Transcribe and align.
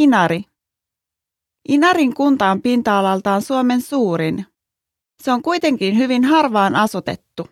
Inari. 0.00 0.44
Inarin 1.68 2.14
kunta 2.14 2.50
on 2.50 2.62
pinta-alaltaan 2.62 3.42
Suomen 3.42 3.80
suurin. 3.80 4.46
Se 5.22 5.32
on 5.32 5.42
kuitenkin 5.42 5.98
hyvin 5.98 6.24
harvaan 6.24 6.76
asutettu. 6.76 7.48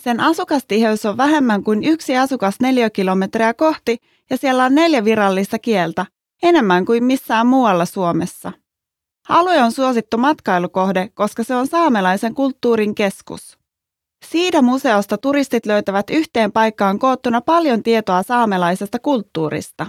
Sen 0.00 0.20
asukastiheys 0.20 1.06
on 1.06 1.16
vähemmän 1.16 1.64
kuin 1.64 1.84
yksi 1.84 2.16
asukas 2.16 2.54
neliökilometriä 2.60 3.54
kohti 3.54 3.98
ja 4.30 4.36
siellä 4.36 4.64
on 4.64 4.74
neljä 4.74 5.04
virallista 5.04 5.58
kieltä, 5.58 6.06
enemmän 6.42 6.84
kuin 6.84 7.04
missään 7.04 7.46
muualla 7.46 7.84
Suomessa. 7.84 8.52
Alue 9.28 9.62
on 9.62 9.72
suosittu 9.72 10.18
matkailukohde, 10.18 11.08
koska 11.08 11.44
se 11.44 11.54
on 11.54 11.66
saamelaisen 11.66 12.34
kulttuurin 12.34 12.94
keskus. 12.94 13.58
Siitä 14.24 14.62
museosta 14.62 15.18
turistit 15.18 15.66
löytävät 15.66 16.10
yhteen 16.10 16.52
paikkaan 16.52 16.98
koottuna 16.98 17.40
paljon 17.40 17.82
tietoa 17.82 18.22
saamelaisesta 18.22 18.98
kulttuurista. 18.98 19.86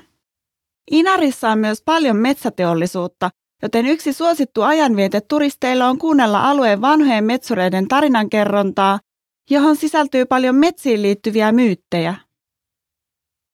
Inarissa 0.91 1.49
on 1.49 1.59
myös 1.59 1.81
paljon 1.85 2.17
metsäteollisuutta, 2.17 3.29
joten 3.61 3.85
yksi 3.85 4.13
suosittu 4.13 4.61
ajanviete 4.61 5.21
turisteilla 5.21 5.87
on 5.87 5.97
kuunnella 5.97 6.49
alueen 6.49 6.81
vanhojen 6.81 7.23
metsureiden 7.23 7.87
tarinankerrontaa, 7.87 8.99
johon 9.49 9.75
sisältyy 9.75 10.25
paljon 10.25 10.55
metsiin 10.55 11.01
liittyviä 11.01 11.51
myyttejä. 11.51 12.15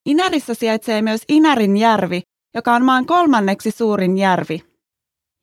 Inarissa 0.06 0.54
sijaitsee 0.54 1.02
myös 1.02 1.22
Inarin 1.30 1.78
järvi, 1.78 2.22
joka 2.56 2.76
on 2.76 2.86
maan 2.86 3.06
kolmanneksi 3.06 3.72
suurin 3.72 4.18
järvi. 4.18 4.64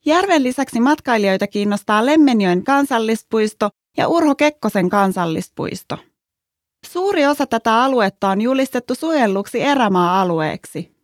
Järven 0.07 0.43
lisäksi 0.43 0.81
matkailijoita 0.81 1.47
kiinnostaa 1.47 2.07
Lemmenjoen 2.07 2.65
kansallispuisto 2.65 3.71
ja 3.97 4.09
Urho 4.09 4.35
Kekkosen 4.35 4.89
kansallispuisto. 4.89 5.99
Suuri 6.87 7.27
osa 7.27 7.47
tätä 7.47 7.83
aluetta 7.83 8.29
on 8.29 8.41
julistettu 8.41 8.95
suojelluksi 8.95 9.61
erämaa-alueeksi. 9.61 10.98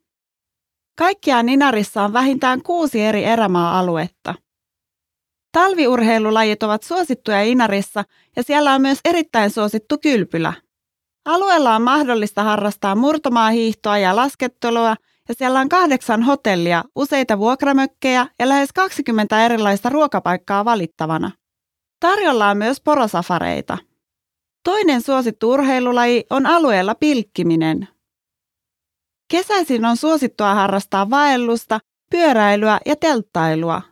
Kaikkiaan 0.99 1.49
Inarissa 1.49 2.03
on 2.03 2.13
vähintään 2.13 2.63
kuusi 2.63 3.01
eri 3.01 3.25
erämaa-aluetta. 3.25 4.35
Talviurheilulajit 5.53 6.63
ovat 6.63 6.83
suosittuja 6.83 7.43
Inarissa 7.43 8.05
ja 8.37 8.43
siellä 8.43 8.75
on 8.75 8.81
myös 8.81 8.99
erittäin 9.05 9.51
suosittu 9.51 9.99
kylpylä. 9.99 10.53
Alueella 11.25 11.77
on 11.77 11.83
mahdollista 11.83 12.43
harrastaa 12.43 12.95
murtomaahiihtoa 12.95 13.99
ja 13.99 14.17
laskettelua 14.17 14.97
ja 15.29 15.35
siellä 15.35 15.61
on 15.61 15.69
kahdeksan 15.69 16.23
hotellia, 16.23 16.85
useita 16.97 17.39
vuokramökkejä 17.39 18.27
ja 18.39 18.49
lähes 18.49 18.73
20 18.73 19.45
erilaista 19.45 19.89
ruokapaikkaa 19.89 20.65
valittavana. 20.65 21.31
Tarjolla 22.01 22.49
on 22.49 22.57
myös 22.57 22.81
porosafareita. 22.81 23.79
Toinen 24.65 25.03
suosittu 25.03 25.51
urheilulaji 25.51 26.25
on 26.31 26.47
alueella 26.47 26.95
pilkkiminen. 26.95 27.89
Kesäisin 29.35 29.85
on 29.85 29.97
suosittua 29.97 30.55
harrastaa 30.55 31.11
vaellusta, 31.11 31.81
pyöräilyä 32.11 32.81
ja 32.87 32.97
telttailua. 32.97 33.83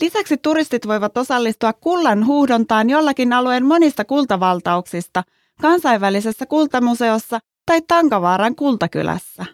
Lisäksi 0.00 0.36
turistit 0.36 0.86
voivat 0.86 1.16
osallistua 1.16 1.72
kullan 1.72 2.26
huuhdontaan 2.26 2.90
jollakin 2.90 3.32
alueen 3.32 3.64
monista 3.64 4.04
kultavaltauksista 4.04 5.24
kansainvälisessä 5.60 6.46
kultamuseossa 6.46 7.38
tai 7.66 7.82
Tankavaaran 7.88 8.54
kultakylässä. 8.54 9.44